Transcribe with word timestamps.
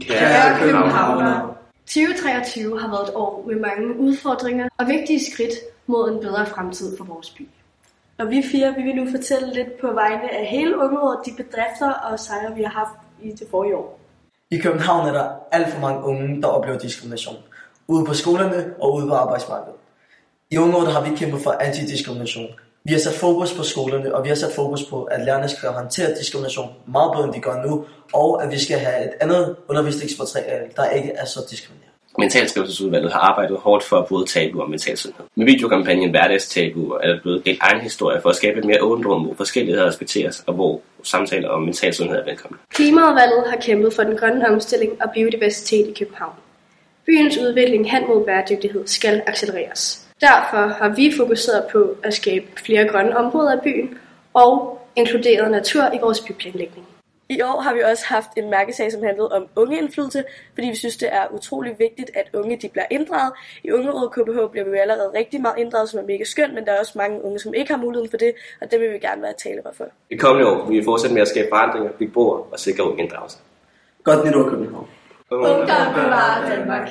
Kære 0.00 0.58
københavner. 0.58 1.56
2023 1.86 2.80
har 2.80 2.88
været 2.88 3.08
et 3.08 3.14
år 3.14 3.44
med 3.46 3.56
mange 3.56 3.96
udfordringer 3.98 4.68
og 4.78 4.86
vigtige 4.86 5.32
skridt 5.32 5.54
mod 5.86 6.12
en 6.12 6.20
bedre 6.20 6.46
fremtid 6.46 6.96
for 6.96 7.04
vores 7.04 7.30
by. 7.30 7.48
Og 8.18 8.30
vi 8.30 8.42
fire 8.52 8.74
vi 8.76 8.82
vil 8.82 8.94
nu 8.94 9.10
fortælle 9.10 9.54
lidt 9.54 9.80
på 9.80 9.92
vegne 9.92 10.30
af 10.30 10.46
hele 10.46 10.78
ungerådet, 10.78 11.20
de 11.26 11.42
bedrifter 11.42 11.92
og 11.92 12.18
sejre, 12.18 12.54
vi 12.54 12.62
har 12.62 12.70
haft 12.70 12.98
i 13.22 13.30
det 13.30 13.46
forrige 13.50 13.76
år. 13.76 14.00
I 14.50 14.58
København 14.58 15.08
er 15.08 15.12
der 15.12 15.30
alt 15.52 15.68
for 15.68 15.80
mange 15.80 16.04
unge, 16.04 16.42
der 16.42 16.48
oplever 16.48 16.78
diskrimination. 16.78 17.36
Ude 17.88 18.04
på 18.04 18.14
skolerne 18.14 18.74
og 18.80 18.94
ude 18.94 19.06
på 19.06 19.14
arbejdsmarkedet. 19.14 19.74
I 20.50 20.58
ungerådet 20.58 20.92
har 20.92 21.02
vi 21.04 21.16
kæmpet 21.16 21.40
for 21.40 21.50
antidiskrimination. 21.60 22.48
Vi 22.84 22.92
har 22.92 23.00
sat 23.00 23.14
fokus 23.14 23.54
på 23.54 23.62
skolerne, 23.62 24.14
og 24.14 24.24
vi 24.24 24.28
har 24.28 24.36
sat 24.36 24.52
fokus 24.54 24.82
på, 24.82 25.02
at 25.02 25.24
lærerne 25.24 25.48
skal 25.48 25.68
håndtere 25.68 26.14
diskrimination 26.18 26.68
meget 26.86 27.12
bedre, 27.12 27.24
end 27.24 27.34
de 27.34 27.40
gør 27.40 27.66
nu, 27.66 27.84
og 28.12 28.42
at 28.42 28.50
vi 28.50 28.58
skal 28.58 28.78
have 28.78 29.04
et 29.04 29.12
andet 29.20 29.56
undervisningsmateriale, 29.68 30.64
der 30.76 30.90
ikke 30.90 31.10
er 31.10 31.24
så 31.24 31.40
diskriminerende. 31.50 31.92
Mentalskabelsesudvalget 32.18 33.12
har 33.12 33.20
arbejdet 33.20 33.56
hårdt 33.56 33.84
for 33.84 33.96
at 33.96 34.06
bryde 34.06 34.26
tabu 34.26 34.60
om 34.60 34.70
mental 34.70 34.96
sundhed. 34.96 35.24
Med 35.34 35.46
videokampagnen 35.46 36.10
Hverdagstabu 36.10 36.90
er 36.90 37.08
der 37.08 37.20
blevet 37.22 37.46
delt 37.46 37.58
egen 37.62 37.80
historie 37.80 38.20
for 38.20 38.28
at 38.28 38.36
skabe 38.36 38.58
et 38.58 38.64
mere 38.64 38.82
åbent 38.82 39.06
rum, 39.06 39.22
hvor 39.22 39.34
forskelligheder 39.34 39.86
respekteres, 39.86 40.44
og 40.46 40.54
hvor 40.54 40.80
samtaler 41.02 41.48
om 41.48 41.62
mental 41.62 41.94
sundhed 41.94 42.18
er 42.18 42.24
velkomne. 42.24 42.58
Klimaudvalget 42.68 43.44
har 43.50 43.56
kæmpet 43.56 43.92
for 43.92 44.02
den 44.02 44.16
grønne 44.16 44.48
omstilling 44.48 44.92
og 45.02 45.10
biodiversitet 45.14 45.88
i 45.88 45.94
København. 45.98 46.34
Byens 47.06 47.38
udvikling 47.38 47.90
hen 47.90 48.02
mod 48.08 48.24
bæredygtighed 48.24 48.86
skal 48.86 49.22
accelereres. 49.26 50.01
Derfor 50.22 50.66
har 50.66 50.88
vi 50.88 51.12
fokuseret 51.16 51.64
på 51.72 51.96
at 52.02 52.14
skabe 52.14 52.46
flere 52.56 52.88
grønne 52.88 53.16
områder 53.16 53.52
af 53.52 53.62
byen 53.62 53.98
og 54.34 54.78
inkluderet 54.96 55.50
natur 55.50 55.84
i 55.94 55.98
vores 56.00 56.20
byplanlægning. 56.20 56.86
I 57.28 57.42
år 57.42 57.60
har 57.60 57.74
vi 57.74 57.80
også 57.80 58.04
haft 58.06 58.28
en 58.36 58.50
mærkesag, 58.50 58.92
som 58.92 59.02
handlede 59.02 59.28
om 59.28 59.46
ungeindflydelse, 59.56 60.24
fordi 60.54 60.66
vi 60.68 60.74
synes, 60.74 60.96
det 60.96 61.08
er 61.12 61.24
utrolig 61.34 61.78
vigtigt, 61.78 62.10
at 62.14 62.26
unge 62.34 62.56
de 62.62 62.68
bliver 62.68 62.84
inddraget. 62.90 63.32
I 63.64 63.70
Ungerådet 63.70 64.12
KBH 64.12 64.50
bliver 64.50 64.64
vi 64.64 64.70
jo 64.70 64.76
allerede 64.76 65.12
rigtig 65.14 65.40
meget 65.40 65.58
inddraget, 65.58 65.88
som 65.88 66.00
er 66.00 66.04
mega 66.04 66.24
skønt, 66.24 66.54
men 66.54 66.64
der 66.66 66.72
er 66.72 66.78
også 66.78 66.92
mange 66.96 67.24
unge, 67.24 67.38
som 67.38 67.54
ikke 67.54 67.72
har 67.72 67.80
muligheden 67.80 68.10
for 68.10 68.16
det, 68.16 68.34
og 68.60 68.70
det 68.70 68.80
vil 68.80 68.92
vi 68.92 68.98
gerne 68.98 69.22
være 69.22 69.32
tale 69.32 69.60
for. 69.76 69.84
I 70.10 70.16
kommende 70.16 70.50
år 70.50 70.66
vil 70.66 70.78
vi 70.78 70.84
fortsætte 70.84 71.14
med 71.14 71.22
at 71.22 71.28
skabe 71.28 71.48
forandringer, 71.52 71.90
bygge 71.90 72.12
broer 72.12 72.38
og 72.52 72.58
sikre 72.58 72.84
unge 72.84 73.02
inddragelse. 73.02 73.38
Godt 74.04 74.24
nytår, 74.26 74.48
København. 74.50 74.88
Ungdom 75.30 75.94
bevarer 75.94 76.56
Danmark. 76.56 76.88